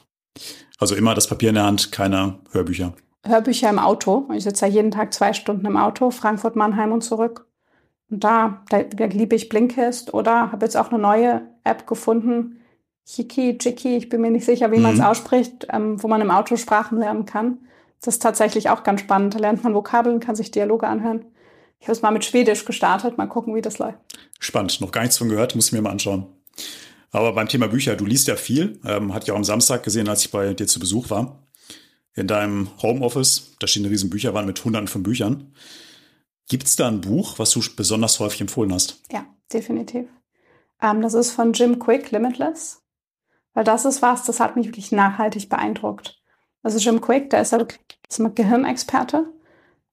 [0.77, 2.93] Also immer das Papier in der Hand, keine Hörbücher.
[3.25, 4.29] Hörbücher im Auto.
[4.33, 7.47] Ich sitze ja jeden Tag zwei Stunden im Auto, Frankfurt, Mannheim und zurück.
[8.09, 12.61] Und da, da, da liebe ich Blinkist oder habe jetzt auch eine neue App gefunden,
[13.11, 14.83] Hiki, Jiki, ich bin mir nicht sicher, wie mhm.
[14.83, 17.57] man es ausspricht, ähm, wo man im Auto Sprachen lernen kann.
[18.01, 19.33] Das ist tatsächlich auch ganz spannend.
[19.33, 21.25] Da lernt man Vokabeln, kann sich Dialoge anhören.
[21.79, 23.97] Ich habe es mal mit Schwedisch gestartet, mal gucken, wie das läuft.
[24.39, 26.27] Spannend, noch gar nichts von gehört, muss ich mir mal anschauen.
[27.11, 30.07] Aber beim Thema Bücher, du liest ja viel, ähm, hatte ich auch am Samstag gesehen,
[30.07, 31.47] als ich bei dir zu Besuch war.
[32.13, 35.53] In deinem Homeoffice, da stehen riesen Bücherwand mit hunderten von Büchern.
[36.47, 39.01] Gibt es da ein Buch, was du besonders häufig empfohlen hast?
[39.11, 40.05] Ja, definitiv.
[40.81, 42.81] Ähm, das ist von Jim Quick, Limitless.
[43.53, 46.21] Weil das ist was, das hat mich wirklich nachhaltig beeindruckt.
[46.63, 49.31] Also Jim Quick, der ist ja ein Gehirnexperte.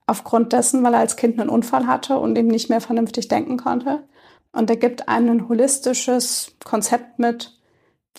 [0.07, 3.57] Aufgrund dessen, weil er als Kind einen Unfall hatte und eben nicht mehr vernünftig denken
[3.57, 4.05] konnte.
[4.53, 7.59] Und er gibt einem ein holistisches Konzept mit,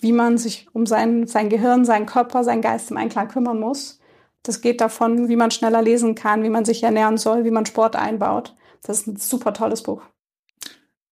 [0.00, 3.98] wie man sich um sein, sein Gehirn, seinen Körper, seinen Geist im Einklang kümmern muss.
[4.42, 7.66] Das geht davon, wie man schneller lesen kann, wie man sich ernähren soll, wie man
[7.66, 8.54] Sport einbaut.
[8.82, 10.02] Das ist ein super tolles Buch.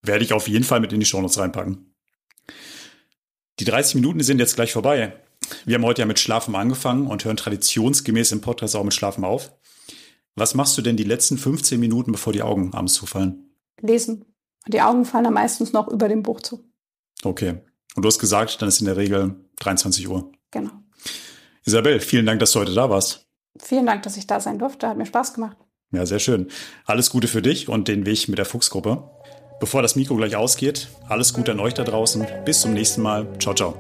[0.03, 1.93] Werde ich auf jeden Fall mit in die Shownotes reinpacken.
[3.59, 5.15] Die 30 Minuten sind jetzt gleich vorbei.
[5.65, 9.25] Wir haben heute ja mit Schlafen angefangen und hören traditionsgemäß im Podcast auch mit Schlafen
[9.25, 9.53] auf.
[10.35, 13.51] Was machst du denn die letzten 15 Minuten, bevor die Augen abends zufallen?
[13.81, 14.27] Lesen.
[14.69, 16.65] Die Augen fallen dann meistens noch über dem Buch zu.
[17.23, 17.63] Okay.
[17.95, 20.31] Und du hast gesagt, dann ist in der Regel 23 Uhr.
[20.51, 20.73] Genau.
[21.65, 23.27] Isabel, vielen Dank, dass du heute da warst.
[23.59, 24.87] Vielen Dank, dass ich da sein durfte.
[24.87, 25.57] Hat mir Spaß gemacht.
[25.93, 26.49] Ja, sehr schön.
[26.85, 29.09] Alles Gute für dich und den Weg mit der Fuchsgruppe.
[29.59, 32.27] Bevor das Mikro gleich ausgeht, alles Gute an euch da draußen.
[32.45, 33.27] Bis zum nächsten Mal.
[33.39, 33.75] Ciao, ciao.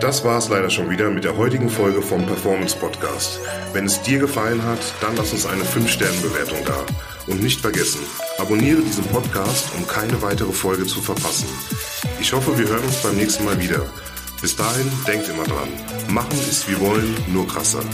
[0.00, 3.38] Das war es leider schon wieder mit der heutigen Folge vom Performance Podcast.
[3.72, 6.84] Wenn es dir gefallen hat, dann lass uns eine 5-Sterne-Bewertung da.
[7.28, 8.00] Und nicht vergessen,
[8.38, 11.46] abonniere diesen Podcast, um keine weitere Folge zu verpassen.
[12.20, 13.86] Ich hoffe, wir hören uns beim nächsten Mal wieder.
[14.40, 15.68] Bis dahin, denkt immer dran.
[16.08, 17.84] Machen ist wie wollen, nur krasser.